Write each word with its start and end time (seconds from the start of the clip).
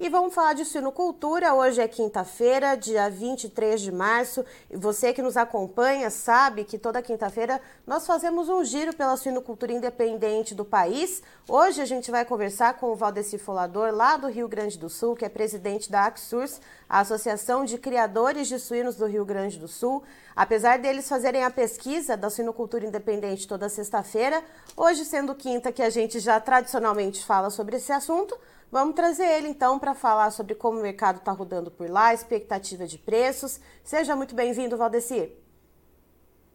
e 0.00 0.08
vamos 0.08 0.32
falar 0.32 0.52
de 0.52 0.64
suinocultura. 0.64 1.54
Hoje 1.54 1.80
é 1.80 1.88
quinta-feira, 1.88 2.76
dia 2.76 3.10
23 3.10 3.80
de 3.80 3.90
março, 3.90 4.44
e 4.70 4.76
você 4.76 5.12
que 5.12 5.20
nos 5.20 5.36
acompanha 5.36 6.08
sabe 6.08 6.62
que 6.62 6.78
toda 6.78 7.02
quinta-feira 7.02 7.60
nós 7.84 8.06
fazemos 8.06 8.48
um 8.48 8.64
giro 8.64 8.94
pela 8.94 9.16
suinocultura 9.16 9.72
independente 9.72 10.54
do 10.54 10.64
país. 10.64 11.20
Hoje 11.48 11.82
a 11.82 11.84
gente 11.84 12.12
vai 12.12 12.24
conversar 12.24 12.74
com 12.74 12.92
o 12.92 12.94
Valdeci 12.94 13.38
Folador, 13.38 13.92
lá 13.92 14.16
do 14.16 14.28
Rio 14.28 14.46
Grande 14.46 14.78
do 14.78 14.88
Sul, 14.88 15.16
que 15.16 15.24
é 15.24 15.28
presidente 15.28 15.90
da 15.90 16.04
AXURS, 16.06 16.60
a 16.88 17.00
Associação 17.00 17.64
de 17.64 17.76
Criadores 17.76 18.46
de 18.46 18.58
Suínos 18.60 18.94
do 18.94 19.06
Rio 19.06 19.24
Grande 19.24 19.58
do 19.58 19.66
Sul. 19.66 20.04
Apesar 20.36 20.78
deles 20.78 21.08
fazerem 21.08 21.42
a 21.42 21.50
pesquisa 21.50 22.16
da 22.16 22.30
suinocultura 22.30 22.86
independente 22.86 23.48
toda 23.48 23.68
sexta-feira, 23.68 24.44
hoje 24.76 25.04
sendo 25.04 25.34
quinta 25.34 25.72
que 25.72 25.82
a 25.82 25.90
gente 25.90 26.20
já 26.20 26.38
tradicionalmente 26.38 27.24
fala 27.24 27.50
sobre 27.50 27.76
esse 27.76 27.90
assunto, 27.90 28.38
Vamos 28.70 28.94
trazer 28.94 29.24
ele 29.24 29.48
então 29.48 29.78
para 29.78 29.94
falar 29.94 30.30
sobre 30.30 30.54
como 30.54 30.78
o 30.78 30.82
mercado 30.82 31.16
está 31.16 31.32
rodando 31.32 31.70
por 31.70 31.88
lá, 31.88 32.12
expectativa 32.12 32.86
de 32.86 32.98
preços. 32.98 33.58
Seja 33.82 34.14
muito 34.14 34.34
bem-vindo, 34.34 34.76
Valdeci. 34.76 35.32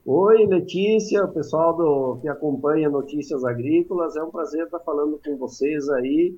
Oi, 0.06 0.46
Letícia, 0.46 1.28
pessoal 1.28 1.76
do, 1.76 2.20
que 2.22 2.28
acompanha 2.28 2.88
Notícias 2.88 3.44
Agrícolas. 3.44 4.16
É 4.16 4.24
um 4.24 4.30
prazer 4.30 4.66
estar 4.66 4.80
falando 4.82 5.20
com 5.26 5.38
vocês 5.38 5.90
aí 5.90 6.36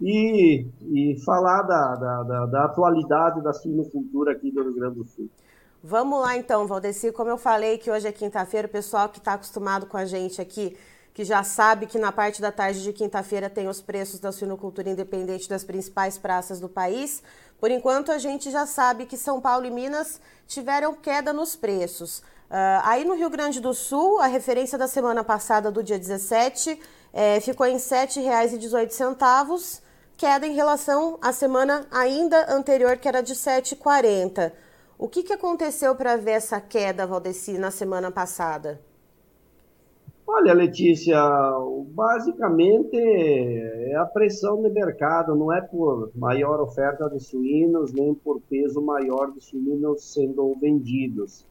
e, 0.00 0.66
e 0.80 1.20
falar 1.26 1.62
da, 1.62 1.94
da, 1.94 2.22
da, 2.22 2.46
da 2.46 2.64
atualidade 2.64 3.42
da 3.42 3.52
suinocultura 3.52 4.32
aqui 4.32 4.50
do 4.50 4.62
Rio 4.62 4.74
Grande 4.74 4.96
do 4.96 5.04
Sul. 5.04 5.28
Vamos 5.84 6.20
lá 6.20 6.38
então, 6.38 6.66
Valdeci. 6.66 7.12
Como 7.12 7.28
eu 7.28 7.36
falei 7.36 7.76
que 7.76 7.90
hoje 7.90 8.06
é 8.06 8.12
quinta-feira, 8.12 8.66
o 8.66 8.70
pessoal 8.70 9.10
que 9.10 9.18
está 9.18 9.34
acostumado 9.34 9.84
com 9.86 9.96
a 9.96 10.06
gente 10.06 10.40
aqui 10.40 10.76
que 11.14 11.24
já 11.24 11.42
sabe 11.42 11.86
que 11.86 11.98
na 11.98 12.10
parte 12.10 12.40
da 12.40 12.50
tarde 12.50 12.82
de 12.82 12.92
quinta-feira 12.92 13.50
tem 13.50 13.68
os 13.68 13.82
preços 13.82 14.18
da 14.18 14.32
suinocultura 14.32 14.88
independente 14.88 15.48
das 15.48 15.62
principais 15.62 16.16
praças 16.16 16.58
do 16.58 16.68
país. 16.68 17.22
Por 17.60 17.70
enquanto, 17.70 18.10
a 18.10 18.18
gente 18.18 18.50
já 18.50 18.66
sabe 18.66 19.06
que 19.06 19.16
São 19.16 19.40
Paulo 19.40 19.66
e 19.66 19.70
Minas 19.70 20.20
tiveram 20.46 20.94
queda 20.94 21.32
nos 21.32 21.54
preços. 21.54 22.18
Uh, 22.18 22.82
aí 22.84 23.04
no 23.04 23.14
Rio 23.14 23.30
Grande 23.30 23.60
do 23.60 23.72
Sul, 23.72 24.20
a 24.20 24.26
referência 24.26 24.76
da 24.76 24.88
semana 24.88 25.22
passada, 25.22 25.70
do 25.70 25.82
dia 25.82 25.98
17, 25.98 26.80
é, 27.12 27.40
ficou 27.40 27.66
em 27.66 27.74
R$ 27.74 27.78
7,18, 27.78 29.80
queda 30.16 30.46
em 30.46 30.54
relação 30.54 31.18
à 31.20 31.32
semana 31.32 31.86
ainda 31.90 32.52
anterior, 32.52 32.96
que 32.96 33.08
era 33.08 33.22
de 33.22 33.32
R$ 33.32 33.38
7,40. 33.38 34.52
O 34.98 35.08
que, 35.08 35.22
que 35.22 35.32
aconteceu 35.32 35.94
para 35.94 36.16
ver 36.16 36.32
essa 36.32 36.60
queda, 36.60 37.06
Valdeci, 37.06 37.58
na 37.58 37.70
semana 37.70 38.10
passada? 38.10 38.80
Olha, 40.26 40.54
Letícia, 40.54 41.18
basicamente 41.88 42.96
é 42.96 43.96
a 43.96 44.06
pressão 44.06 44.62
de 44.62 44.70
mercado, 44.70 45.34
não 45.34 45.52
é 45.52 45.60
por 45.60 46.10
maior 46.14 46.60
oferta 46.60 47.08
de 47.10 47.20
suínos, 47.20 47.92
nem 47.92 48.14
por 48.14 48.40
peso 48.40 48.80
maior 48.80 49.32
de 49.32 49.40
suínos 49.40 50.12
sendo 50.12 50.54
vendidos, 50.60 51.44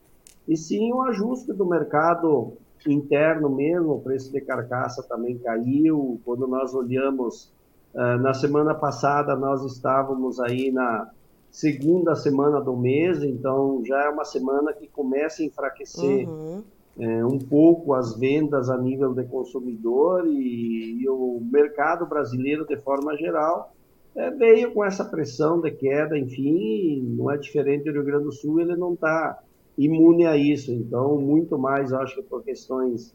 e 0.47 0.55
sim 0.55 0.92
o 0.94 1.02
ajuste 1.02 1.53
do 1.53 1.66
mercado 1.66 2.53
interno 2.88 3.49
mesmo, 3.49 3.94
o 3.94 4.02
preço 4.02 4.31
de 4.31 4.42
carcaça 4.42 5.03
também 5.03 5.38
caiu. 5.38 6.19
Quando 6.25 6.47
nós 6.47 6.73
olhamos, 6.73 7.53
uh, 7.94 8.17
na 8.19 8.33
semana 8.33 8.73
passada 8.73 9.36
nós 9.36 9.64
estávamos 9.64 10.39
aí 10.39 10.72
na 10.72 11.09
segunda 11.52 12.16
semana 12.16 12.59
do 12.59 12.75
mês, 12.75 13.22
então 13.22 13.83
já 13.86 14.05
é 14.05 14.09
uma 14.09 14.25
semana 14.25 14.73
que 14.73 14.88
começa 14.88 15.44
a 15.44 15.45
enfraquecer. 15.45 16.27
Uhum 16.27 16.64
é, 17.00 17.25
um 17.25 17.39
pouco 17.39 17.94
as 17.94 18.17
vendas 18.17 18.70
a 18.70 18.77
nível 18.77 19.14
de 19.14 19.23
consumidor 19.23 20.27
e, 20.27 21.02
e 21.02 21.10
o 21.10 21.42
mercado 21.52 22.05
brasileiro, 22.05 22.65
de 22.65 22.77
forma 22.77 23.15
geral, 23.17 23.73
é, 24.15 24.30
veio 24.32 24.73
com 24.73 24.83
essa 24.83 25.05
pressão 25.05 25.60
de 25.61 25.71
queda, 25.71 26.17
enfim, 26.17 27.15
não 27.17 27.32
é 27.32 27.38
diferente 27.38 27.86
do 27.86 27.92
Rio 27.93 28.04
Grande 28.04 28.26
do 28.26 28.32
Sul, 28.32 28.60
ele 28.60 28.76
não 28.76 28.93
está 28.93 29.39
imune 29.77 30.26
a 30.26 30.36
isso. 30.36 30.71
Então, 30.71 31.17
muito 31.17 31.58
mais, 31.58 31.93
acho 31.93 32.15
que 32.15 32.23
por 32.23 32.43
questões 32.43 33.14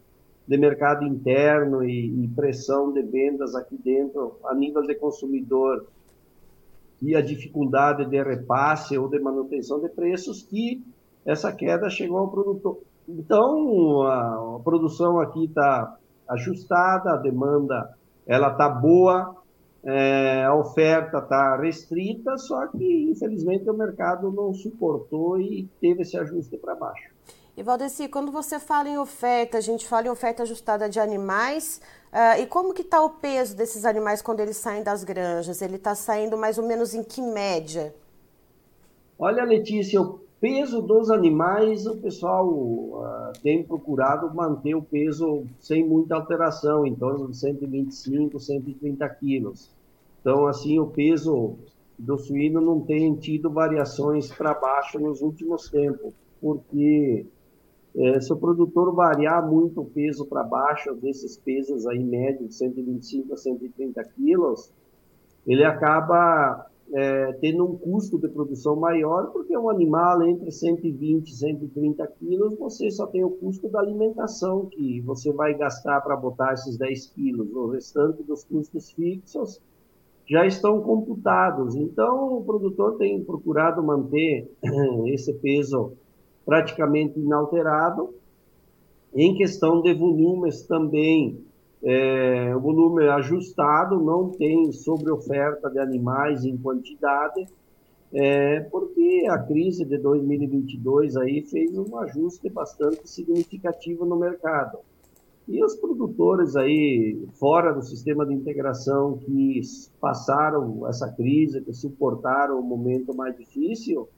de 0.49 0.57
mercado 0.57 1.05
interno 1.05 1.85
e, 1.85 2.25
e 2.25 2.29
pressão 2.29 2.93
de 2.93 3.03
vendas 3.03 3.55
aqui 3.55 3.77
dentro, 3.77 4.37
a 4.45 4.55
nível 4.55 4.83
de 4.83 4.95
consumidor, 4.95 5.87
e 7.03 7.15
a 7.15 7.21
dificuldade 7.21 8.07
de 8.07 8.23
repasse 8.23 8.97
ou 8.97 9.09
de 9.09 9.19
manutenção 9.19 9.81
de 9.81 9.89
preços, 9.89 10.43
que 10.43 10.83
essa 11.25 11.53
queda 11.53 11.91
chegou 11.91 12.19
ao 12.19 12.31
produtor, 12.31 12.81
então, 13.09 14.03
a, 14.03 14.57
a 14.57 14.61
produção 14.65 15.21
aqui 15.21 15.45
está 15.45 15.97
ajustada, 16.29 17.13
a 17.13 17.17
demanda 17.17 17.97
ela 18.27 18.51
está 18.51 18.69
boa, 18.69 19.37
é, 19.85 20.45
a 20.45 20.55
oferta 20.55 21.19
está 21.19 21.57
restrita, 21.57 22.37
só 22.37 22.67
que, 22.67 23.11
infelizmente, 23.11 23.71
o 23.71 23.75
mercado 23.75 24.33
não 24.33 24.53
suportou 24.53 25.41
e 25.41 25.69
teve 25.81 26.03
esse 26.03 26.19
ajuste 26.19 26.57
para 26.57 26.75
baixo. 26.75 27.15
E 27.57 27.63
Valdeci, 27.63 28.09
quando 28.09 28.33
você 28.33 28.59
fala 28.59 28.89
em 28.89 28.99
oferta, 28.99 29.59
a 29.59 29.61
gente 29.61 29.87
fala 29.87 30.09
em 30.09 30.11
oferta 30.11 30.43
ajustada 30.43 30.89
de 30.91 30.99
animais, 30.99 31.81
uh, 32.13 32.41
e 32.41 32.47
como 32.47 32.75
que 32.75 32.83
está 32.83 33.01
o 33.01 33.11
peso 33.11 33.57
desses 33.57 33.85
animais 33.85 34.21
quando 34.21 34.41
eles 34.41 34.57
saem 34.57 34.83
das 34.83 35.05
granjas? 35.05 35.63
Ele 35.63 35.77
está 35.77 35.95
saindo 35.95 36.37
mais 36.37 36.59
ou 36.59 36.67
menos 36.67 36.93
em 36.93 37.03
que 37.03 37.23
média? 37.23 37.95
Olha, 39.19 39.45
Letícia, 39.45 40.03
o 40.03 40.21
Peso 40.39 40.83
dos 40.83 41.11
animais, 41.11 41.87
o 41.87 41.97
pessoal 41.97 42.47
uh, 42.47 43.33
tem 43.43 43.63
procurado 43.63 44.35
manter 44.35 44.75
o 44.75 44.83
peso 44.83 45.45
sem 45.59 45.87
muita 45.87 46.15
alteração, 46.15 46.87
em 46.87 46.95
torno 46.95 47.31
de 47.31 47.37
125, 47.39 48.39
130 48.39 49.09
quilos. 49.11 49.71
Então, 50.21 50.47
assim, 50.47 50.79
o 50.79 50.89
peso 50.89 51.57
do 51.99 52.19
suíno 52.19 52.61
não 52.61 52.81
tem 52.81 53.15
tido 53.15 53.49
variações 53.51 54.31
para 54.31 54.53
baixo 54.53 54.99
nos 54.99 55.23
últimos 55.23 55.71
tempos, 55.71 56.13
porque 56.39 57.25
é, 57.97 58.21
se 58.21 58.31
o 58.31 58.37
produtor 58.37 58.95
variar 58.95 59.49
muito 59.49 59.81
o 59.81 59.87
peso 59.87 60.27
para 60.27 60.43
baixo, 60.43 60.95
desses 60.95 61.39
pesos 61.39 61.87
aí 61.87 62.05
médios 62.05 62.51
de 62.51 62.55
125 62.57 63.33
a 63.33 63.37
130 63.39 64.05
quilos, 64.05 64.71
ele 65.47 65.65
acaba 65.65 66.67
é, 66.93 67.33
tendo 67.41 67.65
um 67.65 67.77
custo 67.77 68.19
de 68.19 68.29
produção 68.29 68.77
maior, 68.77 69.33
porque 69.33 69.57
um 69.57 69.69
animal 69.69 70.23
entre 70.23 70.51
120 70.51 71.29
e 71.29 71.35
130 71.35 72.07
quilos, 72.19 72.59
você 72.59 72.91
só 72.91 73.07
tem 73.07 73.25
o 73.25 73.31
custo 73.31 73.69
da 73.69 73.81
alimentação 73.81 74.67
que 74.67 75.01
você 75.01 75.33
vai 75.33 75.55
gastar 75.55 76.01
para 76.01 76.17
botar 76.17 76.53
esses 76.55 76.77
10 76.77 77.07
quilos. 77.09 77.53
O 77.53 77.69
restante 77.69 78.23
dos 78.23 78.45
custos 78.45 78.91
fixos 78.91 79.61
já 80.29 80.47
estão 80.47 80.81
computados. 80.81 81.75
Então, 81.77 82.39
o 82.39 82.45
produtor 82.45 82.97
tem 82.99 83.23
procurado 83.23 83.83
manter 83.83 84.51
esse 85.07 85.33
peso 85.35 85.93
praticamente 86.45 87.19
inalterado. 87.19 88.15
Em 89.15 89.35
questão 89.35 89.81
de 89.81 89.95
volumes 89.95 90.63
também, 90.63 91.41
é, 91.83 92.55
o 92.57 92.61
volume 92.61 93.05
é 93.05 93.11
ajustado, 93.11 94.01
não 94.01 94.31
tem 94.31 94.73
sobre 94.73 95.11
oferta 95.11 95.71
de 95.71 95.79
animais 95.79 96.45
em 96.45 96.57
quantidade, 96.57 97.47
é, 98.13 98.61
porque 98.61 99.27
a 99.29 99.39
crise 99.39 99.85
de 99.85 99.99
2022 99.99 101.17
aí 101.17 101.43
fez 101.43 101.77
um 101.77 101.99
ajuste 101.99 102.49
bastante 102.49 103.09
significativo 103.09 104.05
no 104.05 104.17
mercado. 104.17 104.79
E 105.49 105.63
os 105.63 105.77
produtores 105.77 106.57
aí 106.57 107.25
fora 107.35 107.73
do 107.73 107.83
sistema 107.83 108.27
de 108.27 108.35
integração 108.35 109.19
que 109.19 109.61
passaram 110.01 110.89
essa 110.89 111.09
crise, 111.13 111.61
que 111.61 111.73
suportaram 111.73 112.59
o 112.59 112.63
momento 112.63 113.15
mais 113.15 113.37
difícil, 113.37 114.09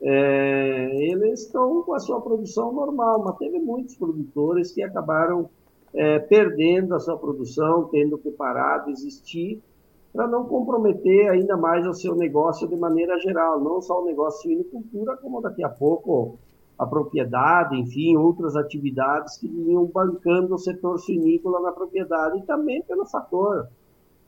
é, 0.00 1.10
eles 1.10 1.40
estão 1.40 1.82
com 1.82 1.94
a 1.94 1.98
sua 1.98 2.20
produção 2.20 2.72
normal, 2.72 3.24
mas 3.24 3.36
teve 3.38 3.58
muitos 3.58 3.96
produtores 3.96 4.70
que 4.70 4.82
acabaram 4.82 5.50
é, 5.94 6.18
perdendo 6.18 6.94
a 6.94 7.00
sua 7.00 7.16
produção, 7.16 7.88
tendo 7.90 8.18
que 8.18 8.30
parar, 8.30 8.84
desistir, 8.84 9.62
para 10.12 10.26
não 10.26 10.44
comprometer 10.44 11.28
ainda 11.28 11.56
mais 11.56 11.86
o 11.86 11.94
seu 11.94 12.14
negócio 12.14 12.66
de 12.66 12.76
maneira 12.76 13.18
geral, 13.18 13.60
não 13.60 13.80
só 13.80 14.02
o 14.02 14.04
negócio 14.04 14.48
de 14.48 14.54
suinicultura, 14.54 15.16
como 15.16 15.40
daqui 15.40 15.62
a 15.62 15.68
pouco 15.68 16.38
a 16.78 16.86
propriedade, 16.86 17.76
enfim, 17.76 18.16
outras 18.16 18.54
atividades 18.54 19.36
que 19.36 19.48
vinham 19.48 19.84
bancando 19.86 20.54
o 20.54 20.58
setor 20.58 20.98
suinícola 20.98 21.60
na 21.60 21.72
propriedade, 21.72 22.38
e 22.38 22.42
também 22.42 22.82
pelo 22.82 23.04
fator 23.04 23.68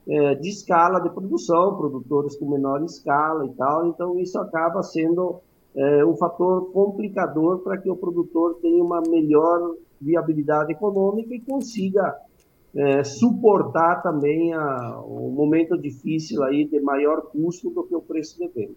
é, 0.08 0.34
de 0.34 0.48
escala 0.48 1.00
de 1.00 1.10
produção, 1.10 1.76
produtores 1.76 2.36
com 2.36 2.48
menor 2.48 2.82
escala 2.82 3.46
e 3.46 3.50
tal, 3.50 3.86
então 3.86 4.18
isso 4.18 4.38
acaba 4.38 4.82
sendo 4.82 5.40
é, 5.74 6.04
um 6.04 6.16
fator 6.16 6.72
complicador 6.72 7.60
para 7.60 7.78
que 7.78 7.88
o 7.88 7.96
produtor 7.96 8.58
tenha 8.60 8.82
uma 8.82 9.00
melhor 9.00 9.76
viabilidade 10.00 10.72
econômica 10.72 11.34
e 11.34 11.40
consiga 11.40 12.16
é, 12.74 13.04
suportar 13.04 14.02
também 14.02 14.54
a, 14.54 15.00
o 15.00 15.30
momento 15.30 15.76
difícil 15.76 16.42
aí 16.42 16.64
de 16.64 16.80
maior 16.80 17.22
custo 17.22 17.70
do 17.70 17.84
que 17.84 17.94
o 17.94 18.00
preço 18.00 18.38
de 18.38 18.48
venda. 18.48 18.74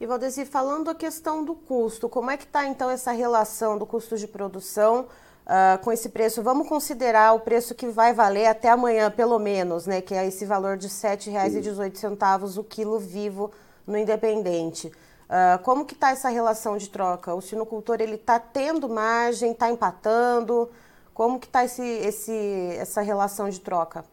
E 0.00 0.06
Valdeci, 0.06 0.44
falando 0.44 0.88
a 0.88 0.94
questão 0.94 1.44
do 1.44 1.54
custo, 1.54 2.08
como 2.08 2.30
é 2.30 2.36
que 2.36 2.44
está 2.44 2.66
então 2.66 2.88
essa 2.88 3.10
relação 3.10 3.76
do 3.76 3.84
custo 3.84 4.16
de 4.16 4.28
produção 4.28 5.06
uh, 5.44 5.82
com 5.82 5.90
esse 5.90 6.08
preço, 6.10 6.40
vamos 6.40 6.68
considerar 6.68 7.32
o 7.32 7.40
preço 7.40 7.74
que 7.74 7.88
vai 7.88 8.14
valer 8.14 8.46
até 8.46 8.68
amanhã, 8.68 9.10
pelo 9.10 9.40
menos, 9.40 9.86
né? 9.86 10.00
Que 10.00 10.14
é 10.14 10.24
esse 10.24 10.44
valor 10.46 10.76
de 10.76 10.86
R$ 10.86 10.92
7,18 10.92 12.58
o 12.58 12.62
quilo 12.64 12.98
vivo 13.00 13.50
no 13.84 13.98
Independente. 13.98 14.92
Uh, 15.28 15.62
como 15.62 15.84
que 15.84 15.92
está 15.92 16.10
essa 16.10 16.30
relação 16.30 16.78
de 16.78 16.88
troca? 16.88 17.34
O 17.34 17.42
sinocultor 17.42 18.00
ele 18.00 18.14
está 18.14 18.40
tendo 18.40 18.88
margem, 18.88 19.52
está 19.52 19.70
empatando? 19.70 20.70
Como 21.12 21.38
que 21.38 21.44
está 21.46 21.62
esse, 21.64 21.82
esse, 21.82 22.32
essa 22.78 23.02
relação 23.02 23.50
de 23.50 23.60
troca? 23.60 24.06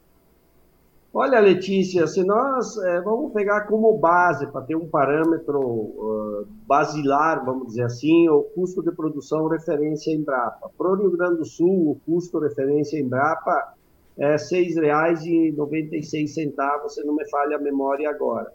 Olha, 1.13 1.39
Letícia, 1.39 2.05
se 2.07 2.25
nós 2.25 2.75
é, 2.77 2.99
vamos 2.99 3.31
pegar 3.31 3.67
como 3.67 3.97
base, 3.97 4.47
para 4.47 4.65
ter 4.65 4.75
um 4.75 4.89
parâmetro 4.89 5.61
uh, 5.61 6.45
basilar, 6.67 7.45
vamos 7.45 7.67
dizer 7.67 7.83
assim, 7.83 8.27
o 8.27 8.43
custo 8.43 8.83
de 8.83 8.91
produção 8.91 9.47
referência 9.47 10.13
Embrapa. 10.13 10.69
Para 10.77 10.91
o 10.91 10.95
Rio 10.95 11.11
Grande 11.11 11.37
do 11.37 11.45
Sul, 11.45 11.91
o 11.91 11.97
custo 12.05 12.39
referência 12.39 12.99
Embrapa 12.99 13.75
é 14.17 14.31
R$ 14.31 14.35
6,96, 14.35 16.89
se 16.89 17.01
não 17.05 17.15
me 17.15 17.25
falha 17.29 17.55
a 17.55 17.61
memória 17.61 18.09
agora. 18.09 18.51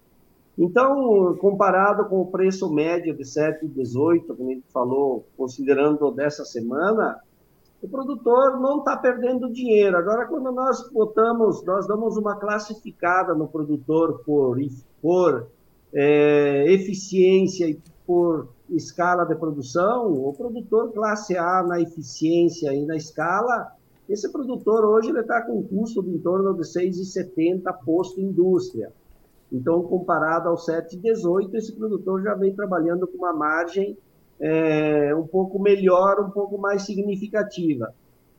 Então, 0.63 1.35
comparado 1.37 2.05
com 2.05 2.21
o 2.21 2.27
preço 2.27 2.71
médio 2.71 3.17
de 3.17 3.23
7,18, 3.23 4.27
como 4.27 4.51
a 4.51 4.53
gente 4.53 4.67
falou, 4.71 5.25
considerando 5.35 6.11
dessa 6.11 6.45
semana, 6.45 7.19
o 7.81 7.89
produtor 7.89 8.61
não 8.61 8.81
está 8.81 8.95
perdendo 8.95 9.51
dinheiro. 9.51 9.97
Agora, 9.97 10.27
quando 10.27 10.53
nós 10.53 10.87
botamos, 10.91 11.65
nós 11.65 11.87
damos 11.87 12.19
uma 12.19 12.37
classificada 12.37 13.35
no 13.35 13.49
produtor 13.49 14.21
por, 14.23 14.59
por 15.01 15.47
é, 15.95 16.71
eficiência 16.71 17.67
e 17.67 17.81
por 18.07 18.51
escala 18.69 19.25
de 19.25 19.37
produção, 19.37 20.13
o 20.13 20.35
produtor 20.35 20.93
classe 20.93 21.39
A 21.39 21.63
na 21.63 21.81
eficiência 21.81 22.75
e 22.75 22.85
na 22.85 22.97
escala, 22.97 23.73
esse 24.07 24.31
produtor 24.31 24.85
hoje 24.85 25.11
está 25.11 25.41
com 25.41 25.61
um 25.61 25.63
custo 25.63 26.03
de 26.03 26.11
em 26.11 26.19
torno 26.19 26.53
de 26.53 26.65
6,70 26.65 27.63
posto 27.83 28.21
indústria. 28.21 28.93
Então, 29.53 29.83
comparado 29.83 30.49
ao 30.49 30.57
7,18, 30.57 31.55
esse 31.55 31.75
produtor 31.75 32.23
já 32.23 32.35
vem 32.35 32.55
trabalhando 32.55 33.07
com 33.07 33.19
uma 33.19 33.33
margem 33.33 33.97
é, 34.39 35.15
um 35.15 35.27
pouco 35.27 35.59
melhor, 35.59 36.21
um 36.21 36.31
pouco 36.31 36.57
mais 36.57 36.83
significativa. 36.83 37.93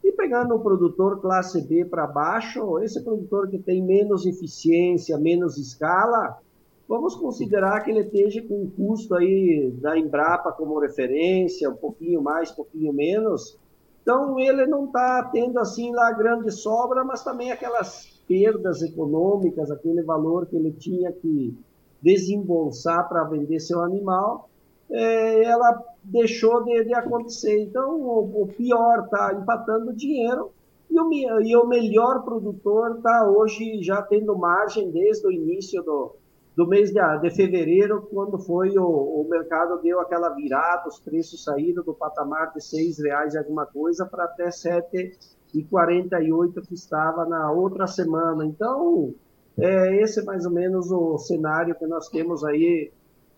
E 0.04 0.12
pegando 0.14 0.56
o 0.56 0.60
produtor 0.60 1.22
classe 1.22 1.62
B 1.62 1.86
para 1.86 2.08
baixo, 2.08 2.80
esse 2.80 3.04
produtor 3.04 3.50
que 3.50 3.60
tem 3.60 3.84
menos 3.84 4.26
eficiência, 4.26 5.18
menos 5.18 5.58
escala, 5.58 6.40
vamos 6.88 7.16
considerar 7.16 7.82
que 7.82 7.92
ele 7.92 8.02
esteja 8.02 8.42
com 8.42 8.64
um 8.64 8.70
custo 8.70 9.14
aí 9.14 9.72
da 9.80 9.98
Embrapa 9.98 10.52
como 10.52 10.80
referência, 10.80 11.70
um 11.70 11.76
pouquinho 11.76 12.22
mais, 12.22 12.52
um 12.52 12.56
pouquinho 12.56 12.92
menos. 12.94 13.60
Então, 14.02 14.40
ele 14.40 14.66
não 14.66 14.86
está 14.86 15.30
tendo 15.32 15.60
assim 15.60 15.94
lá 15.94 16.12
grande 16.12 16.52
sobra, 16.52 17.04
mas 17.04 17.24
também 17.24 17.52
aquelas 17.52 18.21
perdas 18.32 18.82
econômicas, 18.82 19.70
aquele 19.70 20.02
valor 20.04 20.46
que 20.46 20.56
ele 20.56 20.72
tinha 20.72 21.12
que 21.12 21.54
desembolsar 22.02 23.10
para 23.10 23.26
vender 23.26 23.60
seu 23.60 23.82
animal, 23.82 24.50
é, 24.90 25.44
ela 25.44 25.84
deixou 26.02 26.64
de, 26.64 26.86
de, 26.86 26.94
acontecer. 26.94 27.62
Então, 27.62 28.00
o, 28.00 28.44
o 28.44 28.48
pior 28.48 29.04
está 29.04 29.34
empatando 29.34 29.94
dinheiro 29.94 30.50
e 30.90 30.98
o, 30.98 31.42
e 31.42 31.56
o 31.58 31.68
melhor 31.68 32.24
produtor 32.24 32.96
está 32.96 33.30
hoje 33.30 33.84
já 33.84 34.02
tendo 34.02 34.38
margem 34.38 34.90
desde 34.92 35.28
o 35.28 35.32
início 35.32 35.84
do, 35.84 36.16
do 36.56 36.66
mês 36.66 36.90
de, 36.90 37.02
de 37.20 37.36
fevereiro, 37.36 38.08
quando 38.14 38.40
foi 38.40 38.78
o, 38.78 38.86
o 38.86 39.28
mercado 39.30 39.82
deu 39.82 40.00
aquela 40.00 40.30
virada, 40.30 40.88
os 40.88 41.02
preços 41.02 41.44
saíram 41.44 41.84
do 41.84 41.94
patamar 41.94 42.54
de 42.54 42.64
seis 42.64 42.98
reais 42.98 43.34
e 43.34 43.38
alguma 43.38 43.66
coisa 43.66 44.06
para 44.06 44.24
até 44.24 44.50
sete 44.52 45.18
e 45.54 45.64
48 45.64 46.62
que 46.62 46.74
estava 46.74 47.26
na 47.26 47.52
outra 47.52 47.88
semana. 47.88 48.46
Então, 48.46 49.14
é 49.58 50.02
esse 50.02 50.20
é 50.20 50.24
mais 50.24 50.46
ou 50.46 50.52
menos 50.52 50.92
o 50.92 51.18
cenário 51.18 51.76
que 51.76 51.86
nós 51.86 52.08
temos 52.10 52.44
aí, 52.44 52.92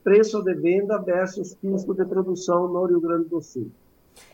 preço 0.03 0.41
de 0.43 0.53
venda 0.53 0.97
versus 0.99 1.55
custo 1.55 1.93
de 1.93 2.05
produção 2.05 2.67
no 2.67 2.85
Rio 2.85 3.01
Grande 3.01 3.29
do 3.29 3.41
Sul. 3.41 3.71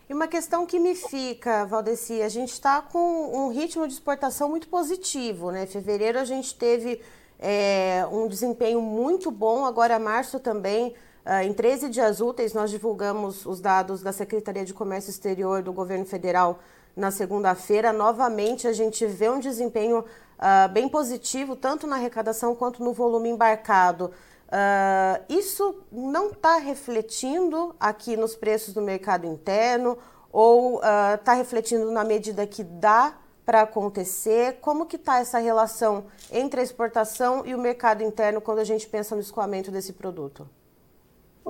E 0.10 0.14
uma 0.14 0.28
questão 0.28 0.66
que 0.66 0.80
me 0.80 0.96
fica, 0.96 1.66
Valdeci, 1.66 2.22
a 2.22 2.30
gente 2.30 2.52
está 2.52 2.82
com 2.82 3.46
um 3.46 3.50
ritmo 3.50 3.88
de 3.88 3.94
exportação 3.94 4.50
muito 4.50 4.68
positivo, 4.68 5.52
né? 5.52 5.66
Fevereiro 5.68 6.18
a 6.18 6.26
gente 6.26 6.58
teve 6.58 7.00
é, 7.40 8.06
um 8.12 8.28
desempenho 8.28 8.82
muito 8.82 9.32
bom, 9.32 9.66
agora 9.66 9.98
março 10.00 10.40
também, 10.40 10.96
uh, 11.26 11.44
em 11.44 11.54
13 11.54 11.90
dias 11.90 12.20
úteis, 12.20 12.54
nós 12.54 12.70
divulgamos 12.72 13.46
os 13.46 13.62
dados 13.62 14.02
da 14.02 14.12
Secretaria 14.12 14.66
de 14.66 14.74
Comércio 14.74 15.10
Exterior 15.10 15.62
do 15.62 15.72
Governo 15.72 16.06
Federal 16.06 16.60
na 16.96 17.12
segunda-feira, 17.12 17.94
novamente 17.94 18.68
a 18.68 18.74
gente 18.74 19.06
vê 19.06 19.30
um 19.30 19.40
desempenho 19.40 20.00
uh, 20.00 20.70
bem 20.72 20.88
positivo, 20.90 21.56
tanto 21.56 21.86
na 21.88 21.96
arrecadação 21.96 22.56
quanto 22.56 22.84
no 22.84 22.94
volume 22.94 23.30
embarcado. 23.30 24.12
Uh, 24.48 25.24
isso 25.30 25.84
não 25.92 26.32
está 26.32 26.58
refletindo 26.58 27.76
aqui 27.80 28.18
nos 28.18 28.36
preços 28.36 28.74
do 28.74 28.82
mercado 28.82 29.28
interno 29.28 29.98
ou 30.32 30.82
está 31.16 31.34
uh, 31.34 31.38
refletindo 31.38 31.92
na 31.92 32.04
medida 32.04 32.48
que 32.48 32.64
dá 32.64 33.16
para 33.46 33.62
acontecer? 33.62 34.58
Como 34.62 34.86
que 34.86 34.96
está 34.96 35.20
essa 35.20 35.40
relação 35.40 36.06
entre 36.32 36.62
a 36.62 36.64
exportação 36.64 37.44
e 37.46 37.56
o 37.56 37.58
mercado 37.58 38.04
interno 38.04 38.40
quando 38.42 38.60
a 38.60 38.64
gente 38.64 38.88
pensa 38.88 39.16
no 39.16 39.22
escoamento 39.22 39.72
desse 39.72 39.94
produto? 39.94 40.48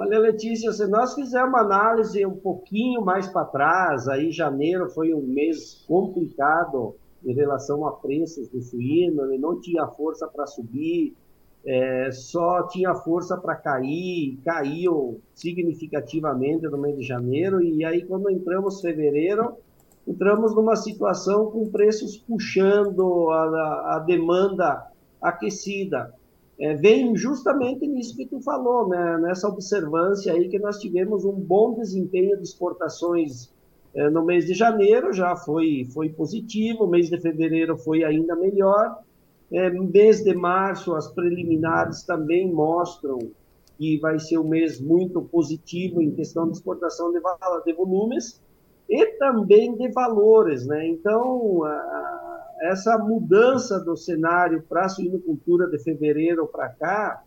Olha, 0.01 0.17
Letícia, 0.17 0.71
se 0.71 0.87
nós 0.87 1.13
fizermos 1.13 1.49
uma 1.49 1.59
análise 1.59 2.25
um 2.25 2.37
pouquinho 2.37 3.01
mais 3.03 3.27
para 3.27 3.43
trás, 3.43 4.07
aí 4.07 4.31
janeiro 4.31 4.89
foi 4.89 5.13
um 5.13 5.21
mês 5.21 5.83
complicado 5.85 6.95
em 7.21 7.33
relação 7.33 7.85
a 7.85 7.91
preços 7.91 8.47
do 8.47 8.61
suíno, 8.61 9.25
ele 9.25 9.37
não 9.37 9.59
tinha 9.59 9.85
força 9.87 10.25
para 10.25 10.47
subir, 10.47 11.17
é, 11.65 12.11
só 12.13 12.65
tinha 12.67 12.95
força 12.95 13.35
para 13.35 13.57
cair, 13.57 14.39
caiu 14.45 15.19
significativamente 15.35 16.65
no 16.69 16.77
mês 16.77 16.95
de 16.95 17.03
janeiro, 17.03 17.61
e 17.61 17.83
aí 17.83 18.05
quando 18.05 18.31
entramos 18.31 18.79
fevereiro, 18.79 19.57
entramos 20.07 20.55
numa 20.55 20.77
situação 20.77 21.51
com 21.51 21.69
preços 21.69 22.15
puxando 22.15 23.29
a, 23.31 23.97
a 23.97 23.99
demanda 23.99 24.87
aquecida 25.21 26.17
é, 26.59 26.75
justamente 27.15 27.87
nisso 27.87 28.17
que 28.17 28.25
tu 28.25 28.41
falou, 28.41 28.89
né? 28.89 29.17
nessa 29.19 29.47
observância 29.47 30.33
aí 30.33 30.49
que 30.49 30.59
nós 30.59 30.77
tivemos 30.79 31.23
um 31.23 31.33
bom 31.33 31.73
desempenho 31.73 32.35
de 32.35 32.43
exportações 32.43 33.49
é, 33.95 34.09
no 34.09 34.25
mês 34.25 34.45
de 34.45 34.53
janeiro, 34.53 35.13
já 35.13 35.35
foi, 35.35 35.87
foi 35.93 36.09
positivo, 36.09 36.85
mês 36.85 37.09
de 37.09 37.19
fevereiro 37.19 37.77
foi 37.77 38.03
ainda 38.03 38.35
melhor, 38.35 38.99
é, 39.51 39.69
mês 39.69 40.21
de 40.21 40.33
março 40.33 40.93
as 40.95 41.07
preliminares 41.07 42.03
também 42.03 42.51
mostram 42.51 43.17
que 43.77 43.97
vai 43.99 44.19
ser 44.19 44.37
um 44.37 44.47
mês 44.47 44.81
muito 44.81 45.21
positivo 45.21 46.01
em 46.01 46.11
questão 46.11 46.45
de 46.45 46.57
exportação 46.57 47.13
de, 47.13 47.21
de 47.65 47.73
volumes 47.73 48.41
e 48.89 49.05
também 49.17 49.73
de 49.75 49.89
valores, 49.91 50.67
né? 50.67 50.85
Então, 50.85 51.63
a, 51.63 52.28
essa 52.61 52.97
mudança 52.97 53.79
do 53.79 53.95
cenário 53.95 54.63
para 54.67 54.85
a 54.85 54.89
suinocultura 54.89 55.67
de 55.67 55.79
fevereiro 55.79 56.47
para 56.47 56.69
cá 56.69 57.23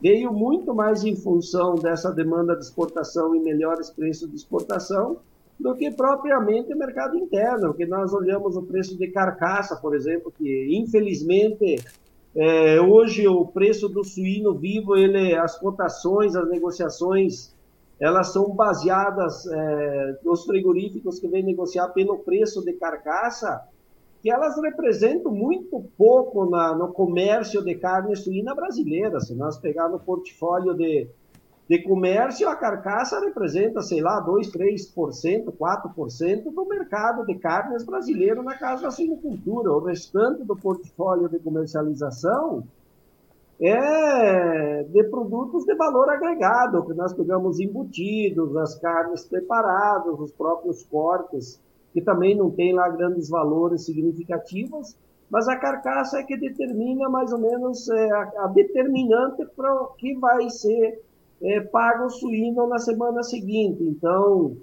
veio 0.00 0.32
muito 0.32 0.74
mais 0.74 1.04
em 1.04 1.16
função 1.16 1.74
dessa 1.76 2.12
demanda 2.12 2.54
de 2.54 2.64
exportação 2.64 3.34
e 3.34 3.40
melhores 3.40 3.90
preços 3.90 4.28
de 4.28 4.36
exportação 4.36 5.18
do 5.58 5.74
que 5.74 5.90
propriamente 5.90 6.72
o 6.74 6.78
mercado 6.78 7.16
interno, 7.16 7.72
que 7.72 7.86
nós 7.86 8.12
olhamos 8.12 8.56
o 8.56 8.62
preço 8.62 8.96
de 8.96 9.08
carcaça, 9.08 9.74
por 9.76 9.94
exemplo, 9.94 10.30
que 10.36 10.68
infelizmente 10.76 11.76
é, 12.34 12.78
hoje 12.80 13.26
o 13.26 13.46
preço 13.46 13.88
do 13.88 14.04
suíno 14.04 14.54
vivo, 14.54 14.94
ele, 14.94 15.34
as 15.34 15.58
cotações, 15.58 16.36
as 16.36 16.46
negociações, 16.50 17.54
elas 17.98 18.30
são 18.34 18.50
baseadas 18.50 19.46
é, 19.46 20.18
nos 20.22 20.44
frigoríficos 20.44 21.18
que 21.18 21.26
vêm 21.26 21.42
negociar 21.42 21.88
pelo 21.88 22.18
preço 22.18 22.62
de 22.62 22.74
carcaça, 22.74 23.66
que 24.26 24.30
elas 24.32 24.60
representam 24.60 25.30
muito 25.30 25.84
pouco 25.96 26.50
na, 26.50 26.74
no 26.74 26.92
comércio 26.92 27.62
de 27.62 27.76
carne 27.76 28.16
suína 28.16 28.56
brasileira. 28.56 29.20
Se 29.20 29.36
nós 29.36 29.56
pegar 29.56 29.88
no 29.88 30.00
portfólio 30.00 30.74
de, 30.74 31.08
de 31.70 31.82
comércio, 31.84 32.48
a 32.48 32.56
carcaça 32.56 33.20
representa, 33.20 33.82
sei 33.82 34.00
lá, 34.00 34.18
2, 34.18 34.50
3%, 34.50 35.44
4% 35.56 36.42
do 36.52 36.66
mercado 36.66 37.24
de 37.24 37.36
carnes 37.36 37.84
brasileiro 37.84 38.42
na 38.42 38.58
casa 38.58 38.82
da 38.82 38.90
suinocultura. 38.90 39.70
O 39.70 39.84
restante 39.84 40.42
do 40.42 40.56
portfólio 40.56 41.28
de 41.28 41.38
comercialização 41.38 42.64
é 43.60 44.82
de 44.82 45.04
produtos 45.04 45.64
de 45.64 45.76
valor 45.76 46.10
agregado, 46.10 46.84
que 46.84 46.94
nós 46.94 47.12
pegamos 47.12 47.60
embutidos, 47.60 48.56
as 48.56 48.76
carnes 48.76 49.24
preparadas, 49.24 50.18
os 50.18 50.32
próprios 50.32 50.82
cortes 50.82 51.64
que 51.96 52.02
também 52.02 52.36
não 52.36 52.50
tem 52.50 52.74
lá 52.74 52.90
grandes 52.90 53.30
valores 53.30 53.86
significativos, 53.86 54.94
mas 55.30 55.48
a 55.48 55.56
carcaça 55.56 56.18
é 56.18 56.24
que 56.24 56.36
determina 56.36 57.08
mais 57.08 57.32
ou 57.32 57.38
menos 57.38 57.88
é, 57.88 58.10
a, 58.12 58.32
a, 58.44 58.46
determinante 58.48 59.46
para 59.56 59.72
o 59.82 59.94
que 59.94 60.14
vai 60.18 60.50
ser 60.50 61.00
é, 61.42 61.60
pago 61.62 62.04
o 62.04 62.10
suíno 62.10 62.66
na 62.66 62.78
semana 62.78 63.22
seguinte. 63.22 63.82
Então, 63.82 64.54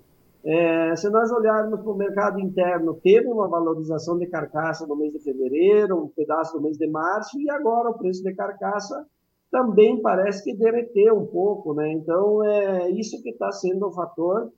É, 0.45 0.93
se 0.97 1.09
nós 1.09 1.31
olharmos 1.31 1.79
para 1.79 1.91
o 1.93 1.95
mercado 1.95 2.37
interno, 2.37 2.99
teve 3.01 3.29
uma 3.29 3.47
valorização 3.47 4.17
de 4.17 4.27
carcaça 4.27 4.85
no 4.85 4.95
mês 4.97 5.13
de 5.13 5.19
fevereiro, 5.19 6.03
um 6.03 6.09
pedaço 6.09 6.57
no 6.57 6.63
mês 6.63 6.77
de 6.77 6.85
março, 6.85 7.39
e 7.39 7.49
agora 7.49 7.89
o 7.89 7.97
preço 7.97 8.21
de 8.21 8.33
carcaça 8.35 9.07
também 9.49 10.01
parece 10.01 10.43
que 10.43 10.53
derreteu 10.57 11.17
um 11.17 11.25
pouco, 11.25 11.73
né? 11.73 11.93
Então, 11.93 12.43
é 12.43 12.91
isso 12.91 13.23
que 13.23 13.29
está 13.29 13.53
sendo 13.53 13.87
o 13.87 13.93
fator 13.93 14.51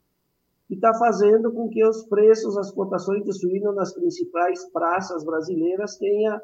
que 0.67 0.75
está 0.75 0.93
fazendo 0.95 1.51
com 1.51 1.69
que 1.69 1.85
os 1.85 2.05
preços, 2.07 2.57
as 2.57 2.71
cotações 2.71 3.23
de 3.23 3.33
suíno 3.33 3.71
nas 3.73 3.93
principais 3.93 4.65
praças 4.71 5.23
brasileiras 5.23 5.97
tenha 5.97 6.41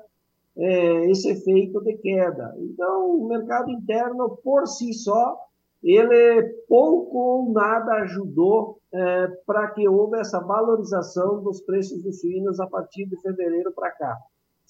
é, 0.58 1.10
esse 1.10 1.30
efeito 1.30 1.82
de 1.82 1.98
queda. 1.98 2.56
Então, 2.60 3.16
o 3.16 3.28
mercado 3.28 3.72
interno, 3.72 4.38
por 4.44 4.68
si 4.68 4.94
só, 4.94 5.38
ele 5.84 6.44
pouco 6.68 7.18
ou 7.18 7.52
nada 7.52 7.94
ajudou 8.04 8.78
é, 8.94 9.28
para 9.46 9.72
que 9.72 9.88
houve 9.88 10.20
essa 10.20 10.40
valorização 10.40 11.42
dos 11.42 11.62
preços 11.62 12.04
dos 12.04 12.20
suínos 12.20 12.60
a 12.60 12.68
partir 12.68 13.06
de 13.06 13.20
fevereiro 13.22 13.72
para 13.72 13.92
cá. 13.92 14.18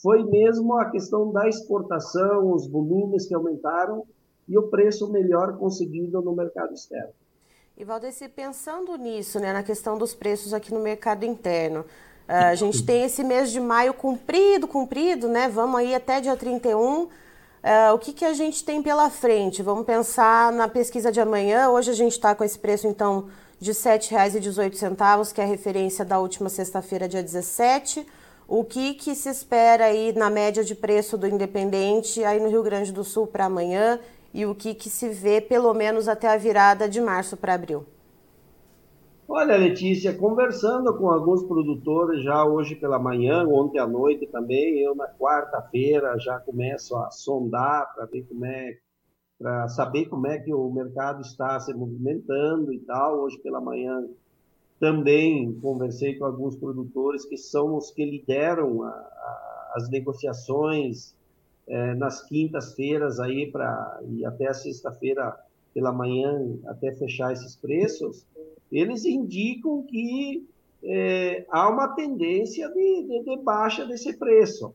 Foi 0.01 0.23
mesmo 0.23 0.75
a 0.75 0.89
questão 0.89 1.31
da 1.31 1.47
exportação, 1.47 2.53
os 2.53 2.67
volumes 2.67 3.27
que 3.27 3.35
aumentaram 3.35 4.03
e 4.47 4.57
o 4.57 4.69
preço 4.69 5.11
melhor 5.11 5.57
conseguido 5.57 6.21
no 6.21 6.35
mercado 6.35 6.73
externo. 6.73 7.13
E 7.81 7.83
Valdeci, 7.83 8.29
pensando 8.29 8.95
nisso, 8.95 9.39
né, 9.39 9.51
na 9.51 9.63
questão 9.63 9.97
dos 9.97 10.13
preços 10.13 10.53
aqui 10.53 10.71
no 10.71 10.79
mercado 10.79 11.25
interno, 11.25 11.83
a 12.27 12.53
gente 12.53 12.85
tem 12.85 13.05
esse 13.05 13.23
mês 13.23 13.51
de 13.51 13.59
maio 13.59 13.91
cumprido, 13.91 14.67
cumprido, 14.67 15.27
né? 15.27 15.49
Vamos 15.49 15.79
aí 15.79 15.95
até 15.95 16.21
dia 16.21 16.37
31. 16.37 16.85
Uh, 16.85 17.09
o 17.95 17.97
que, 17.97 18.13
que 18.13 18.23
a 18.23 18.33
gente 18.33 18.63
tem 18.63 18.83
pela 18.83 19.09
frente? 19.09 19.63
Vamos 19.63 19.83
pensar 19.83 20.51
na 20.51 20.67
pesquisa 20.67 21.11
de 21.11 21.19
amanhã. 21.19 21.69
Hoje 21.69 21.89
a 21.89 21.95
gente 21.95 22.11
está 22.11 22.35
com 22.35 22.43
esse 22.43 22.59
preço, 22.59 22.85
então, 22.85 23.29
de 23.59 23.71
R$ 23.71 23.77
7,18, 23.77 25.33
que 25.33 25.41
é 25.41 25.43
a 25.43 25.47
referência 25.47 26.05
da 26.05 26.19
última 26.19 26.49
sexta-feira, 26.49 27.07
dia 27.07 27.23
17. 27.23 28.05
O 28.47 28.63
que, 28.63 28.93
que 28.93 29.15
se 29.15 29.27
espera 29.27 29.85
aí 29.85 30.13
na 30.15 30.29
média 30.29 30.63
de 30.63 30.75
preço 30.75 31.17
do 31.17 31.27
Independente 31.27 32.23
aí 32.23 32.39
no 32.39 32.47
Rio 32.47 32.61
Grande 32.61 32.91
do 32.91 33.03
Sul 33.03 33.25
para 33.25 33.45
amanhã 33.45 33.99
e 34.33 34.45
o 34.45 34.55
que, 34.55 34.73
que 34.73 34.89
se 34.89 35.09
vê 35.09 35.41
pelo 35.41 35.73
menos 35.73 36.07
até 36.07 36.27
a 36.27 36.37
virada 36.37 36.87
de 36.87 37.01
março 37.01 37.35
para 37.35 37.53
abril? 37.53 37.85
Olha, 39.33 39.55
Letícia, 39.55 40.13
conversando 40.13 40.93
com 40.97 41.09
alguns 41.09 41.43
produtores 41.43 42.21
já 42.21 42.43
hoje 42.43 42.75
pela 42.75 42.99
manhã, 42.99 43.45
ontem 43.47 43.79
à 43.79 43.87
noite 43.87 44.27
também, 44.27 44.79
eu 44.79 44.93
na 44.93 45.07
quarta-feira 45.07 46.19
já 46.19 46.37
começo 46.39 46.97
a 46.97 47.09
sondar 47.09 47.93
para 47.95 48.05
ver 48.07 48.23
como 48.27 48.45
é, 48.45 48.77
para 49.39 49.69
saber 49.69 50.07
como 50.07 50.27
é 50.27 50.37
que 50.37 50.53
o 50.53 50.69
mercado 50.69 51.21
está 51.21 51.57
se 51.61 51.73
movimentando 51.73 52.73
e 52.73 52.79
tal. 52.79 53.21
Hoje 53.21 53.37
pela 53.37 53.61
manhã 53.61 54.05
também 54.81 55.53
conversei 55.61 56.15
com 56.15 56.25
alguns 56.25 56.57
produtores 56.57 57.23
que 57.23 57.37
são 57.37 57.77
os 57.77 57.89
que 57.91 58.03
lideram 58.03 58.83
a, 58.83 58.89
a, 58.89 59.71
as 59.75 59.89
negociações 59.89 61.15
é, 61.71 61.95
nas 61.95 62.21
quintas-feiras 62.27 63.19
aí 63.19 63.49
para 63.51 63.99
e 64.09 64.25
até 64.25 64.47
a 64.47 64.53
sexta-feira 64.53 65.35
pela 65.73 65.91
manhã 65.91 66.57
até 66.67 66.91
fechar 66.91 67.31
esses 67.31 67.55
preços 67.55 68.25
eles 68.71 69.05
indicam 69.05 69.83
que 69.83 70.47
é, 70.83 71.45
há 71.49 71.69
uma 71.69 71.89
tendência 71.89 72.69
de, 72.69 73.03
de, 73.03 73.23
de, 73.23 73.37
baixa 73.43 73.85
desse 73.85 74.13
preço. 74.13 74.73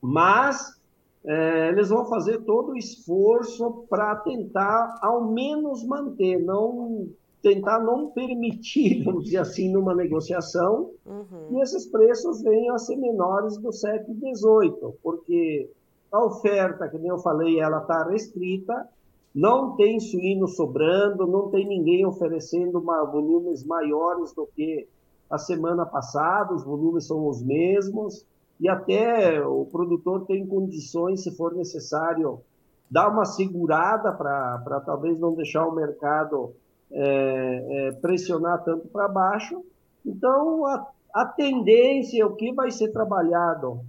Mas 0.00 0.78
é, 1.24 1.68
eles 1.68 1.90
vão 1.90 2.06
fazer 2.06 2.42
todo 2.42 2.72
o 2.72 2.76
esforço 2.76 3.84
para 3.88 4.16
tentar, 4.16 4.98
ao 5.02 5.30
menos, 5.30 5.84
manter, 5.84 6.42
não 6.42 7.08
tentar 7.42 7.78
não 7.80 8.08
permitir, 8.08 9.02
vamos 9.04 9.24
dizer 9.24 9.36
assim, 9.36 9.70
numa 9.70 9.94
negociação, 9.94 10.92
uhum. 11.04 11.48
que 11.48 11.60
esses 11.60 11.84
preços 11.86 12.40
venham 12.40 12.74
a 12.74 12.78
ser 12.78 12.96
menores 12.96 13.58
do 13.58 13.68
7,18, 13.68 14.94
porque 15.02 15.68
a 16.14 16.24
oferta, 16.24 16.88
que 16.88 16.96
nem 16.96 17.08
eu 17.08 17.18
falei, 17.18 17.58
ela 17.58 17.78
está 17.78 18.04
restrita, 18.04 18.88
não 19.34 19.74
tem 19.74 19.98
suíno 19.98 20.46
sobrando, 20.46 21.26
não 21.26 21.50
tem 21.50 21.66
ninguém 21.66 22.06
oferecendo 22.06 22.78
uma, 22.78 23.04
volumes 23.04 23.64
maiores 23.64 24.32
do 24.32 24.46
que 24.46 24.86
a 25.28 25.38
semana 25.38 25.84
passada, 25.84 26.54
os 26.54 26.62
volumes 26.62 27.06
são 27.06 27.26
os 27.26 27.42
mesmos, 27.42 28.24
e 28.60 28.68
até 28.68 29.44
o 29.44 29.66
produtor 29.66 30.24
tem 30.26 30.46
condições, 30.46 31.24
se 31.24 31.36
for 31.36 31.52
necessário, 31.52 32.40
dar 32.88 33.08
uma 33.08 33.24
segurada 33.24 34.12
para 34.12 34.80
talvez 34.86 35.18
não 35.18 35.34
deixar 35.34 35.66
o 35.66 35.74
mercado 35.74 36.52
é, 36.92 37.88
é, 37.88 37.92
pressionar 37.92 38.62
tanto 38.62 38.86
para 38.86 39.08
baixo. 39.08 39.64
Então, 40.06 40.64
a, 40.64 40.86
a 41.12 41.26
tendência, 41.26 42.24
o 42.24 42.36
que 42.36 42.52
vai 42.52 42.70
ser 42.70 42.92
trabalhado 42.92 43.80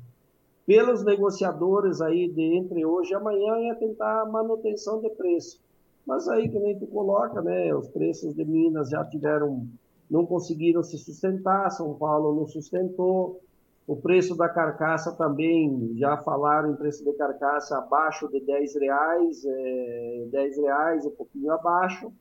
pelos 0.66 1.04
negociadores 1.04 2.02
aí 2.02 2.28
de 2.28 2.42
entre 2.42 2.86
hoje 2.86 3.12
e 3.12 3.16
amanhã 3.16 3.72
é 3.72 3.76
tentar 3.76 4.26
manutenção 4.26 5.00
de 5.02 5.10
preço. 5.10 5.60
Mas 6.06 6.28
aí, 6.28 6.50
que 6.50 6.60
nem 6.60 6.78
tu 6.78 6.88
coloca, 6.88 7.42
né, 7.42 7.74
os 7.74 7.88
preços 7.88 8.36
de 8.36 8.46
Minas 8.46 8.90
já 8.90 9.04
tiveram, 9.06 9.68
não 10.10 10.26
conseguiram 10.26 10.84
se 10.84 10.98
sustentar, 10.98 11.72
São 11.72 11.94
Paulo 11.96 12.36
não 12.36 12.46
sustentou, 12.46 13.42
o 13.88 13.96
preço 13.96 14.36
da 14.36 14.50
carcaça 14.50 15.12
também, 15.12 15.94
já 15.96 16.18
falaram 16.18 16.72
em 16.72 16.76
preço 16.76 17.04
de 17.04 17.14
carcaça 17.14 17.78
abaixo 17.78 18.28
de 18.30 18.40
10 18.40 18.76
reais, 18.76 19.46
é, 19.46 20.28
10 20.32 20.58
reais, 20.58 21.06
um 21.06 21.12
pouquinho 21.12 21.52
abaixo. 21.52 22.12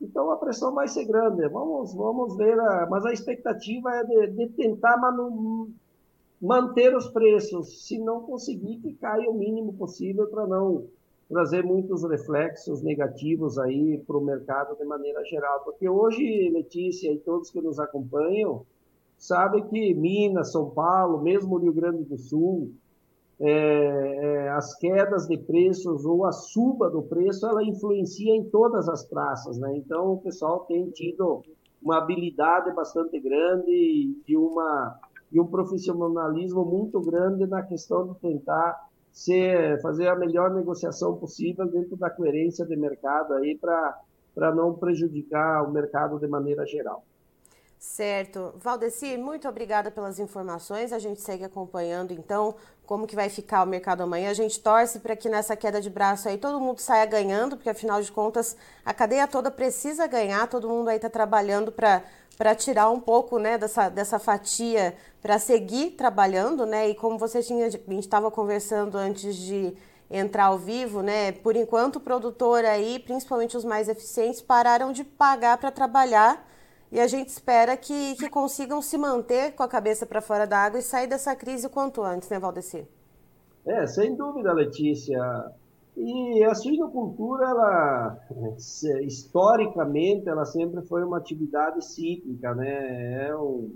Então 0.00 0.32
a 0.32 0.36
pressão 0.36 0.74
vai 0.74 0.88
ser 0.88 1.04
grande. 1.04 1.46
Vamos, 1.48 1.94
vamos 1.94 2.36
ver, 2.36 2.58
a, 2.58 2.88
mas 2.90 3.06
a 3.06 3.12
expectativa 3.12 3.90
é 3.94 4.04
de, 4.04 4.26
de 4.32 4.48
tentar 4.48 4.96
manu, 4.96 5.70
manter 6.42 6.94
os 6.96 7.06
preços, 7.08 7.86
se 7.86 8.00
não 8.00 8.22
conseguir 8.22 8.78
que 8.78 8.94
caia 8.94 9.30
o 9.30 9.34
mínimo 9.34 9.72
possível 9.74 10.26
para 10.26 10.44
não 10.44 10.86
trazer 11.28 11.62
muitos 11.62 12.02
reflexos 12.02 12.82
negativos 12.82 13.58
aí 13.58 13.96
para 14.04 14.18
o 14.18 14.24
mercado 14.24 14.76
de 14.76 14.84
maneira 14.84 15.24
geral. 15.24 15.60
Porque 15.60 15.88
hoje, 15.88 16.50
Letícia 16.52 17.12
e 17.12 17.18
todos 17.18 17.48
que 17.48 17.60
nos 17.60 17.78
acompanham, 17.78 18.66
sabem 19.16 19.62
que 19.68 19.94
Minas, 19.94 20.50
São 20.50 20.68
Paulo, 20.68 21.22
mesmo 21.22 21.58
Rio 21.58 21.72
Grande 21.72 22.02
do 22.02 22.18
Sul, 22.18 22.72
é, 23.40 23.50
é, 23.50 24.48
as 24.50 24.76
quedas 24.76 25.28
de 25.28 25.38
preços 25.38 26.04
ou 26.04 26.26
a 26.26 26.32
suba 26.32 26.90
do 26.90 27.02
preço, 27.02 27.46
ela 27.46 27.62
influencia 27.62 28.34
em 28.34 28.44
todas 28.44 28.88
as 28.88 29.04
praças, 29.04 29.58
né? 29.58 29.76
Então, 29.76 30.14
o 30.14 30.18
pessoal 30.18 30.60
tem 30.60 30.90
tido 30.90 31.42
uma 31.80 31.98
habilidade 31.98 32.72
bastante 32.74 33.18
grande 33.18 34.16
e 34.26 34.36
uma 34.36 34.98
e 35.32 35.40
um 35.40 35.46
profissionalismo 35.46 36.64
muito 36.64 37.00
grande 37.00 37.46
na 37.46 37.62
questão 37.62 38.06
de 38.06 38.18
tentar 38.20 38.78
ser, 39.10 39.80
fazer 39.80 40.08
a 40.08 40.16
melhor 40.16 40.54
negociação 40.54 41.16
possível 41.16 41.66
dentro 41.66 41.96
da 41.96 42.10
coerência 42.10 42.66
de 42.66 42.76
mercado 42.76 43.34
aí 43.34 43.58
para 43.58 44.54
não 44.54 44.74
prejudicar 44.74 45.66
o 45.66 45.72
mercado 45.72 46.18
de 46.18 46.26
maneira 46.26 46.66
geral. 46.66 47.04
Certo. 47.82 48.54
Valdeci, 48.58 49.18
muito 49.18 49.48
obrigada 49.48 49.90
pelas 49.90 50.20
informações. 50.20 50.92
A 50.92 51.00
gente 51.00 51.20
segue 51.20 51.42
acompanhando, 51.44 52.12
então, 52.12 52.54
como 52.86 53.08
que 53.08 53.16
vai 53.16 53.28
ficar 53.28 53.64
o 53.64 53.66
mercado 53.66 54.02
amanhã. 54.04 54.30
A 54.30 54.34
gente 54.34 54.60
torce 54.60 55.00
para 55.00 55.16
que 55.16 55.28
nessa 55.28 55.56
queda 55.56 55.80
de 55.80 55.90
braço 55.90 56.28
aí 56.28 56.38
todo 56.38 56.60
mundo 56.60 56.78
saia 56.78 57.04
ganhando, 57.04 57.56
porque 57.56 57.68
afinal 57.68 58.00
de 58.00 58.12
contas 58.12 58.56
a 58.84 58.94
cadeia 58.94 59.26
toda 59.26 59.50
precisa 59.50 60.06
ganhar, 60.06 60.46
todo 60.46 60.68
mundo 60.68 60.88
aí 60.90 60.96
está 60.96 61.10
trabalhando 61.10 61.72
para 61.72 62.04
para 62.38 62.54
tirar 62.54 62.88
um 62.88 63.00
pouco 63.00 63.38
né, 63.38 63.58
dessa, 63.58 63.88
dessa 63.88 64.18
fatia 64.18 64.96
para 65.20 65.38
seguir 65.38 65.90
trabalhando, 65.90 66.64
né? 66.64 66.88
E 66.88 66.94
como 66.94 67.18
você 67.18 67.42
tinha, 67.42 67.66
a 67.66 67.70
gente 67.70 67.98
estava 67.98 68.30
conversando 68.30 68.96
antes 68.96 69.36
de 69.36 69.76
entrar 70.10 70.44
ao 70.46 70.58
vivo, 70.58 71.02
né? 71.02 71.32
Por 71.32 71.56
enquanto 71.56 71.96
o 71.96 72.00
produtor 72.00 72.64
aí, 72.64 72.98
principalmente 73.00 73.56
os 73.56 73.64
mais 73.64 73.88
eficientes, 73.88 74.40
pararam 74.40 74.92
de 74.92 75.04
pagar 75.04 75.58
para 75.58 75.70
trabalhar 75.70 76.51
e 76.92 77.00
a 77.00 77.06
gente 77.06 77.28
espera 77.28 77.74
que, 77.74 78.14
que 78.16 78.28
consigam 78.28 78.82
se 78.82 78.98
manter 78.98 79.54
com 79.54 79.62
a 79.62 79.68
cabeça 79.68 80.04
para 80.04 80.20
fora 80.20 80.46
da 80.46 80.58
água 80.58 80.78
e 80.78 80.82
sair 80.82 81.06
dessa 81.06 81.34
crise 81.34 81.66
o 81.66 81.70
quanto 81.70 82.02
antes, 82.02 82.28
né, 82.28 82.38
Valdeci? 82.38 82.86
É, 83.64 83.86
sem 83.86 84.14
dúvida, 84.14 84.52
Letícia. 84.52 85.18
E 85.96 86.44
a 86.44 86.54
suinocultura, 86.54 87.48
ela, 87.48 88.18
historicamente, 89.00 90.28
ela 90.28 90.44
sempre 90.44 90.82
foi 90.82 91.02
uma 91.02 91.16
atividade 91.16 91.82
cíclica, 91.82 92.54
né? 92.54 93.28
É 93.28 93.36
um, 93.36 93.74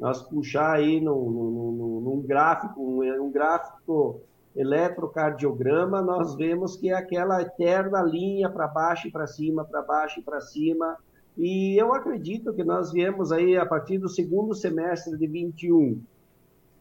nós 0.00 0.22
puxar 0.22 0.74
aí 0.74 1.00
num, 1.00 1.30
num, 1.30 2.00
num 2.00 2.20
gráfico, 2.20 2.80
um, 2.80 3.00
um 3.22 3.30
gráfico 3.30 4.20
eletrocardiograma, 4.56 6.02
nós 6.02 6.34
vemos 6.34 6.76
que 6.76 6.88
é 6.88 6.94
aquela 6.94 7.42
eterna 7.42 8.02
linha 8.02 8.50
para 8.50 8.66
baixo 8.66 9.06
e 9.06 9.10
para 9.10 9.26
cima, 9.26 9.64
para 9.64 9.82
baixo 9.82 10.18
e 10.18 10.22
para 10.22 10.40
cima, 10.40 10.96
e 11.36 11.76
eu 11.80 11.92
acredito 11.92 12.52
que 12.54 12.64
nós 12.64 12.92
viemos 12.92 13.30
aí 13.30 13.56
a 13.56 13.66
partir 13.66 13.98
do 13.98 14.08
segundo 14.08 14.54
semestre 14.54 15.16
de 15.16 15.26
21, 15.26 16.00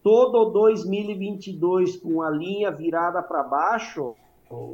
todo 0.01 0.51
2022 0.51 1.97
com 1.97 2.21
a 2.21 2.29
linha 2.29 2.71
virada 2.71 3.21
para 3.21 3.43
baixo, 3.43 4.15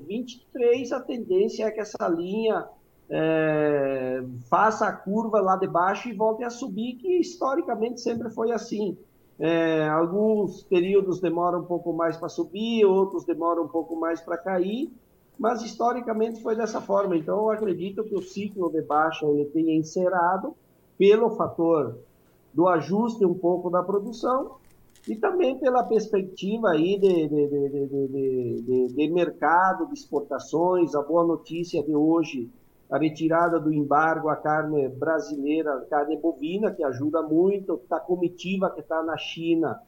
23 0.08 0.92
a 0.92 1.00
tendência 1.00 1.66
é 1.66 1.72
que 1.72 1.80
essa 1.80 2.08
linha 2.08 2.68
é, 3.10 4.24
faça 4.50 4.88
a 4.88 4.94
curva 4.94 5.42
lá 5.42 5.56
de 5.56 5.68
baixo 5.68 6.10
e 6.10 6.14
volte 6.14 6.44
a 6.44 6.50
subir, 6.50 6.96
que 6.96 7.20
historicamente 7.20 8.00
sempre 8.00 8.30
foi 8.30 8.52
assim. 8.52 8.98
É, 9.38 9.88
alguns 9.90 10.64
períodos 10.64 11.20
demoram 11.20 11.62
um 11.62 11.66
pouco 11.66 11.92
mais 11.92 12.16
para 12.16 12.30
subir, 12.30 12.86
outros 12.86 13.26
demoram 13.26 13.64
um 13.64 13.68
pouco 13.68 13.96
mais 13.96 14.22
para 14.22 14.38
cair, 14.38 14.92
mas 15.42 15.64
historicamente 15.64 16.40
foi 16.40 16.56
dessa 16.56 16.80
forma. 16.80 17.18
Então, 17.18 17.36
eu 17.40 17.50
acredito 17.50 18.04
que 18.04 18.14
o 18.14 18.22
ciclo 18.22 18.72
de 18.72 18.80
baixa 18.84 19.26
ele 19.26 19.46
tenha 19.46 19.76
encerrado 19.76 20.56
pelo 21.00 21.32
fator 21.32 21.98
do 22.54 22.68
ajuste 22.68 23.26
um 23.26 23.34
pouco 23.34 23.68
da 23.68 23.82
produção 23.82 24.58
e 25.08 25.16
também 25.16 25.58
pela 25.58 25.84
perspectiva 25.84 26.70
aí 26.70 26.96
de, 27.00 27.28
de, 27.28 27.48
de, 28.62 28.94
de, 28.94 29.12
mercado, 29.12 29.88
de 29.88 29.96
exportações. 29.96 30.94
A 30.94 31.02
boa 31.02 31.26
notícia 31.26 31.82
de 31.82 31.96
hoje 31.96 32.48
a 32.92 33.00
retirada 33.00 33.60
do 33.60 33.74
embargo 33.74 34.30
à 34.30 34.36
carne 34.36 34.90
brasileira, 34.90 35.88
carne 35.90 36.18
bovina, 36.18 36.72
que 36.72 36.84
ajuda 36.84 37.24
muito, 37.24 37.82
a 37.90 38.00
comitiva 38.00 38.70
que 38.70 38.82
está 38.82 39.02
na 39.02 39.18
China, 39.18 39.82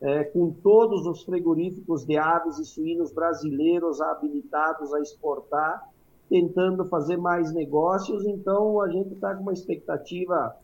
é, 0.00 0.24
com 0.24 0.50
todos 0.50 1.06
os 1.06 1.22
frigoríficos 1.22 2.04
de 2.04 2.16
aves 2.16 2.58
e 2.58 2.64
suínos 2.64 3.12
brasileiros 3.12 4.00
habilitados 4.00 4.92
a 4.92 5.00
exportar, 5.00 5.88
tentando 6.28 6.84
fazer 6.86 7.16
mais 7.16 7.52
negócios. 7.52 8.24
Então, 8.26 8.80
a 8.80 8.88
gente 8.88 9.14
está 9.14 9.34
com 9.34 9.42
uma 9.42 9.52
expectativa 9.52 10.56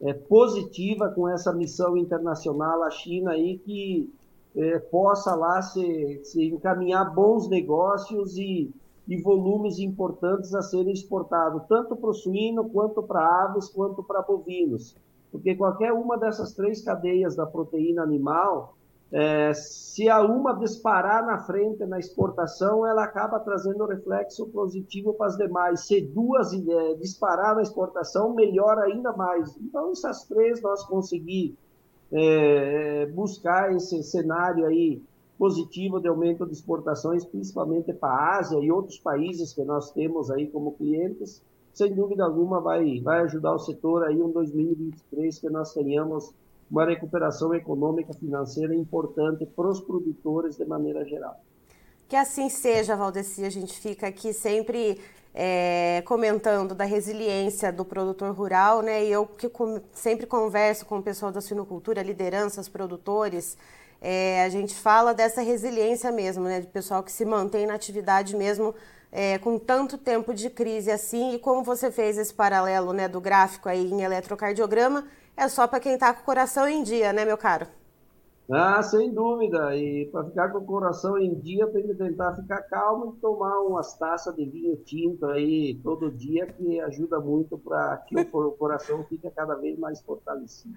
é, 0.00 0.12
positiva 0.12 1.08
com 1.10 1.28
essa 1.28 1.52
missão 1.52 1.96
internacional 1.96 2.82
à 2.82 2.90
China 2.90 3.32
aí, 3.32 3.58
que 3.58 4.12
é, 4.56 4.78
possa 4.78 5.34
lá 5.34 5.62
se, 5.62 6.20
se 6.24 6.44
encaminhar 6.48 7.14
bons 7.14 7.48
negócios 7.48 8.36
e 8.36 8.72
e 9.08 9.20
volumes 9.20 9.78
importantes 9.78 10.54
a 10.54 10.62
serem 10.62 10.92
exportados, 10.92 11.62
tanto 11.68 11.96
para 11.96 12.10
o 12.10 12.14
suíno, 12.14 12.68
quanto 12.70 13.02
para 13.02 13.44
aves, 13.44 13.68
quanto 13.68 14.02
para 14.02 14.22
bovinos. 14.22 14.96
Porque 15.32 15.56
qualquer 15.56 15.92
uma 15.92 16.18
dessas 16.18 16.52
três 16.52 16.82
cadeias 16.82 17.34
da 17.34 17.46
proteína 17.46 18.02
animal, 18.02 18.76
é, 19.10 19.52
se 19.54 20.08
a 20.08 20.20
uma 20.22 20.52
disparar 20.52 21.26
na 21.26 21.38
frente 21.38 21.84
na 21.86 21.98
exportação, 21.98 22.86
ela 22.86 23.04
acaba 23.04 23.40
trazendo 23.40 23.86
reflexo 23.86 24.46
positivo 24.48 25.14
para 25.14 25.26
as 25.26 25.36
demais. 25.36 25.86
Se 25.86 26.02
duas 26.02 26.52
é, 26.52 26.94
disparar 26.94 27.56
na 27.56 27.62
exportação, 27.62 28.34
melhora 28.34 28.82
ainda 28.82 29.12
mais. 29.12 29.56
Então, 29.56 29.90
essas 29.90 30.24
três 30.24 30.60
nós 30.60 30.84
conseguir 30.84 31.56
é, 32.12 33.06
buscar 33.06 33.74
esse 33.74 34.02
cenário 34.02 34.66
aí 34.66 35.02
positivo 35.38 35.98
de 35.98 36.08
aumento 36.08 36.46
de 36.46 36.52
exportações, 36.52 37.24
principalmente 37.24 37.92
para 37.92 38.10
a 38.10 38.38
Ásia 38.38 38.58
e 38.60 38.70
outros 38.70 38.98
países 38.98 39.52
que 39.52 39.64
nós 39.64 39.90
temos 39.90 40.30
aí 40.30 40.46
como 40.46 40.72
clientes, 40.72 41.42
sem 41.72 41.94
dúvida 41.94 42.24
alguma 42.24 42.60
vai, 42.60 43.00
vai 43.00 43.20
ajudar 43.22 43.54
o 43.54 43.58
setor 43.58 44.04
aí 44.04 44.16
em 44.16 44.30
2023 44.30 45.38
que 45.38 45.48
nós 45.48 45.72
tenhamos 45.72 46.32
uma 46.70 46.86
recuperação 46.86 47.54
econômica 47.54 48.12
financeira 48.14 48.74
importante 48.74 49.44
para 49.44 49.68
os 49.68 49.80
produtores 49.80 50.56
de 50.56 50.64
maneira 50.64 51.04
geral. 51.04 51.38
Que 52.08 52.16
assim 52.16 52.48
seja, 52.48 52.96
Valdeci. 52.96 53.44
A 53.44 53.50
gente 53.50 53.78
fica 53.78 54.06
aqui 54.06 54.32
sempre 54.32 55.00
é, 55.34 56.02
comentando 56.06 56.74
da 56.74 56.84
resiliência 56.84 57.72
do 57.72 57.84
produtor 57.84 58.34
rural, 58.34 58.82
né? 58.82 59.04
E 59.04 59.12
eu 59.12 59.26
que 59.26 59.48
com, 59.48 59.80
sempre 59.92 60.26
converso 60.26 60.84
com 60.84 60.98
o 60.98 61.02
pessoal 61.02 61.32
da 61.32 61.40
sinocultura, 61.40 62.02
lideranças, 62.02 62.68
produtores, 62.68 63.56
é, 64.00 64.42
a 64.44 64.48
gente 64.48 64.74
fala 64.74 65.14
dessa 65.14 65.40
resiliência 65.40 66.10
mesmo, 66.10 66.44
né, 66.44 66.60
de 66.60 66.66
pessoal 66.66 67.02
que 67.02 67.12
se 67.12 67.24
mantém 67.24 67.66
na 67.66 67.74
atividade 67.74 68.36
mesmo 68.36 68.74
é, 69.12 69.38
com 69.38 69.58
tanto 69.58 69.98
tempo 69.98 70.32
de 70.32 70.48
crise 70.48 70.90
assim, 70.90 71.34
e 71.34 71.38
como 71.38 71.62
você 71.62 71.92
fez 71.92 72.16
esse 72.16 72.32
paralelo 72.32 72.94
né, 72.94 73.06
do 73.06 73.20
gráfico 73.20 73.68
aí 73.68 73.84
em 73.84 74.00
eletrocardiograma, 74.00 75.04
é 75.36 75.46
só 75.48 75.68
para 75.68 75.80
quem 75.80 75.94
está 75.94 76.14
com 76.14 76.22
o 76.22 76.24
coração 76.24 76.66
em 76.66 76.82
dia, 76.82 77.12
né, 77.12 77.24
meu 77.24 77.36
caro? 77.36 77.66
Ah, 78.50 78.82
sem 78.82 79.12
dúvida. 79.12 79.74
E 79.76 80.06
para 80.06 80.24
ficar 80.24 80.50
com 80.50 80.58
o 80.58 80.64
coração 80.64 81.16
em 81.16 81.34
dia, 81.34 81.66
tem 81.68 81.86
que 81.86 81.94
tentar 81.94 82.34
ficar 82.34 82.62
calmo 82.62 83.14
e 83.16 83.20
tomar 83.20 83.60
umas 83.60 83.96
taças 83.96 84.34
de 84.34 84.44
vinho 84.44 84.76
tinto 84.76 85.26
aí 85.26 85.78
todo 85.82 86.10
dia, 86.10 86.46
que 86.46 86.80
ajuda 86.80 87.20
muito 87.20 87.56
para 87.56 87.96
que 87.98 88.18
o 88.18 88.52
coração 88.52 89.04
fique 89.04 89.30
cada 89.30 89.54
vez 89.54 89.78
mais 89.78 90.02
fortalecido. 90.02 90.74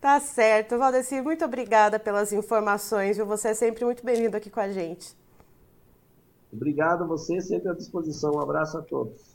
Tá 0.00 0.20
certo. 0.20 0.78
Valdeci, 0.78 1.20
muito 1.20 1.44
obrigada 1.44 1.98
pelas 1.98 2.32
informações. 2.32 3.16
Viu? 3.16 3.26
Você 3.26 3.48
é 3.48 3.54
sempre 3.54 3.84
muito 3.84 4.04
bem-vindo 4.04 4.36
aqui 4.36 4.48
com 4.48 4.60
a 4.60 4.68
gente. 4.68 5.14
Obrigado 6.54 7.04
a 7.04 7.06
você, 7.06 7.40
sempre 7.40 7.68
à 7.68 7.74
disposição. 7.74 8.34
Um 8.34 8.40
abraço 8.40 8.78
a 8.78 8.82
todos. 8.82 9.34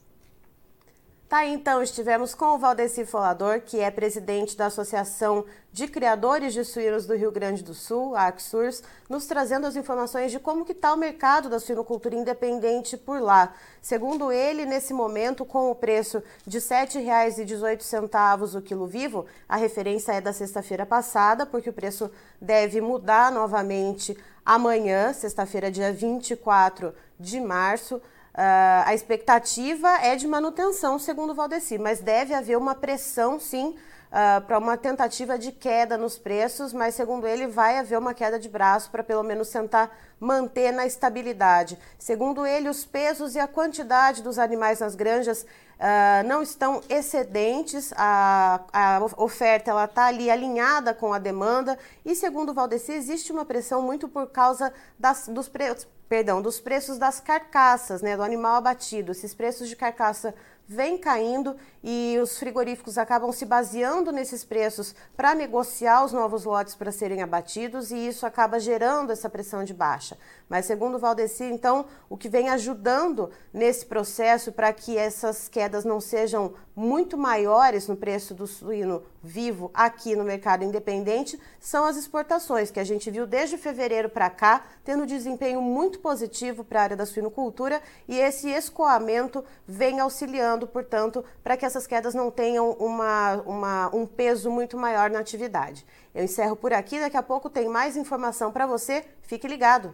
Tá, 1.30 1.46
então, 1.46 1.84
estivemos 1.84 2.34
com 2.34 2.56
o 2.56 2.58
Valdeci 2.58 3.06
Folador, 3.06 3.62
que 3.62 3.80
é 3.80 3.92
presidente 3.92 4.58
da 4.58 4.66
Associação 4.66 5.46
de 5.72 5.88
Criadores 5.88 6.56
de 6.56 6.66
Suínos 6.66 7.06
do 7.06 7.16
Rio 7.16 7.32
Grande 7.32 7.64
do 7.64 7.76
Sul, 7.76 8.16
a 8.16 8.26
AXURS, 8.26 8.82
nos 9.08 9.28
trazendo 9.28 9.68
as 9.68 9.76
informações 9.76 10.32
de 10.32 10.40
como 10.40 10.66
que 10.66 10.72
está 10.72 10.92
o 10.92 10.98
mercado 10.98 11.48
da 11.48 11.60
suinocultura 11.60 12.16
independente 12.16 12.98
por 12.98 13.22
lá. 13.22 13.54
Segundo 13.80 14.32
ele, 14.32 14.66
nesse 14.66 14.92
momento, 14.92 15.46
com 15.46 15.70
o 15.70 15.76
preço 15.76 16.24
de 16.48 16.58
R$ 16.58 16.64
7,18 16.64 18.58
o 18.58 18.62
quilo 18.64 18.88
vivo, 18.88 19.28
a 19.48 19.56
referência 19.56 20.14
é 20.14 20.22
da 20.22 20.34
sexta-feira 20.34 20.84
passada, 20.84 21.46
porque 21.46 21.70
o 21.70 21.74
preço 21.74 22.10
deve 22.42 22.82
mudar 22.82 23.32
novamente 23.32 24.18
amanhã, 24.44 25.14
sexta-feira, 25.14 25.70
dia 25.70 25.94
24 25.94 26.92
de 26.92 27.00
março. 27.40 27.96
Uh, 27.98 28.86
a 28.86 28.94
expectativa 28.94 29.88
é 30.02 30.16
de 30.16 30.28
manutenção, 30.28 30.98
segundo 30.98 31.32
o 31.32 31.36
Valdeci, 31.36 31.78
mas 31.78 32.00
deve 32.00 32.34
haver 32.34 32.58
uma 32.58 32.74
pressão, 32.74 33.40
sim, 33.40 33.76
uh, 34.10 34.42
para 34.42 34.58
uma 34.58 34.78
tentativa 34.78 35.38
de 35.38 35.52
queda 35.52 35.98
nos 35.98 36.18
preços, 36.18 36.74
mas 36.74 36.96
segundo 36.96 37.28
ele 37.28 37.48
vai 37.48 37.78
haver 37.78 37.98
uma 37.98 38.14
queda 38.14 38.40
de 38.40 38.50
braço 38.50 38.90
para 38.90 39.04
pelo 39.04 39.24
menos 39.24 39.50
tentar 39.50 39.96
manter 40.20 40.72
na 40.72 40.86
estabilidade. 40.86 41.78
Segundo 41.98 42.46
ele, 42.46 42.70
os 42.70 42.86
pesos 42.86 43.36
e 43.36 43.40
a 43.40 43.48
quantidade 43.48 44.22
dos 44.22 44.38
animais 44.38 44.80
nas 44.80 44.96
granjas 44.96 45.44
uh, 45.44 46.28
não 46.28 46.44
estão 46.44 46.82
excedentes, 46.90 47.94
a, 47.96 48.62
a 48.74 49.02
oferta 49.18 49.72
ela 49.72 49.86
está 49.86 50.06
ali 50.06 50.30
alinhada 50.30 50.94
com 50.94 51.14
a 51.14 51.20
demanda 51.20 51.78
e 52.06 52.16
segundo 52.16 52.54
Valdeci 52.54 52.92
existe 52.92 53.32
uma 53.32 53.46
pressão 53.46 53.82
muito 53.82 54.08
por 54.08 54.28
causa 54.28 54.74
das, 54.98 55.28
dos 55.28 55.48
preços 55.48 55.88
perdão, 56.10 56.42
dos 56.42 56.60
preços 56.60 56.98
das 56.98 57.20
carcaças, 57.20 58.02
né, 58.02 58.18
do 58.18 58.24
animal 58.24 58.56
abatido. 58.56 59.12
Esses 59.12 59.36
preços 59.36 59.70
de 59.70 59.76
carcaça 59.76 60.34
vêm 60.70 61.00
caindo 61.00 61.56
e 61.84 62.20
os 62.22 62.38
frigoríficos 62.38 63.00
acabam 63.00 63.32
se 63.32 63.44
baseando 63.44 64.12
nesses 64.12 64.46
preços 64.46 64.94
para 65.18 65.34
negociar 65.34 66.06
os 66.06 66.14
novos 66.14 66.46
lotes 66.46 66.76
para 66.76 66.92
serem 66.92 67.24
abatidos 67.24 67.90
e 67.90 68.08
isso 68.08 68.24
acaba 68.24 68.60
gerando 68.60 69.12
essa 69.12 69.28
pressão 69.28 69.64
de 69.64 69.74
baixa. 69.74 70.16
Mas 70.48 70.68
segundo 70.68 70.96
o 70.96 71.00
Valdeci, 71.00 71.46
então, 71.46 71.88
o 72.08 72.16
que 72.16 72.30
vem 72.30 72.50
ajudando 72.50 73.32
nesse 73.52 73.84
processo 73.84 74.52
para 74.52 74.72
que 74.72 74.96
essas 74.96 75.50
quedas 75.50 75.84
não 75.84 76.00
sejam 76.00 76.54
muito 76.80 77.18
maiores 77.18 77.90
no 77.90 77.98
preço 77.98 78.34
do 78.34 78.48
suíno 78.48 79.04
vivo 79.22 79.70
aqui 79.74 80.16
no 80.16 80.24
mercado 80.24 80.64
independente 80.64 81.38
são 81.60 81.84
as 81.84 81.98
exportações, 81.98 82.72
que 82.72 82.80
a 82.80 82.86
gente 82.86 83.12
viu 83.12 83.28
desde 83.28 83.58
fevereiro 83.58 84.08
para 84.08 84.30
cá, 84.30 84.64
tendo 84.86 85.06
desempenho 85.06 85.62
muito 85.62 86.00
positivo 86.00 86.64
para 86.64 86.80
a 86.80 86.84
área 86.84 86.96
da 86.96 87.06
suinocultura 87.06 87.82
e 88.08 88.18
esse 88.18 88.50
escoamento 88.50 89.44
vem 89.68 90.00
auxiliando, 90.00 90.66
portanto, 90.66 91.26
para 91.44 91.58
que 91.58 91.66
essas 91.66 91.86
quedas 91.86 92.14
não 92.14 92.32
tenham 92.32 92.72
uma, 92.80 93.34
uma, 93.46 93.94
um 93.94 94.06
peso 94.06 94.50
muito 94.50 94.78
maior 94.78 95.10
na 95.10 95.20
atividade. 95.20 95.86
Eu 96.16 96.24
encerro 96.24 96.56
por 96.56 96.72
aqui, 96.72 96.98
daqui 96.98 97.18
a 97.18 97.24
pouco 97.24 97.50
tem 97.50 97.68
mais 97.68 97.98
informação 97.98 98.54
para 98.54 98.66
você, 98.66 99.04
fique 99.22 99.50
ligado. 99.50 99.94